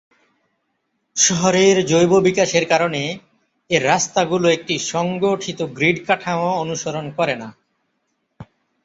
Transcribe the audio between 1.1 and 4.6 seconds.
শহরের জৈব বিকাশের কারণে, এর রাস্তাগুলো